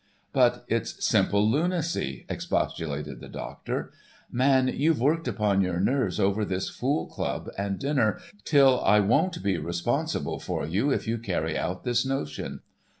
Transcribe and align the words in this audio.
"But 0.33 0.65
it's 0.67 1.05
simple 1.05 1.47
lunacy," 1.47 2.25
expostulated 2.27 3.19
the 3.19 3.27
doctor. 3.29 3.91
"Man, 4.31 4.67
you've 4.67 4.99
worked 4.99 5.27
upon 5.27 5.61
your 5.61 5.79
nerves 5.79 6.19
over 6.19 6.43
this 6.43 6.69
fool 6.71 7.05
club 7.05 7.51
and 7.55 7.77
dinner, 7.77 8.19
till 8.43 8.81
I 8.83 8.99
won't 8.99 9.43
be 9.43 9.59
responsible 9.59 10.39
for 10.39 10.65
you 10.65 10.89
if 10.89 11.07
you 11.07 11.19
carry 11.19 11.55
out 11.55 11.83
this 11.83 12.03
notion. 12.03 12.61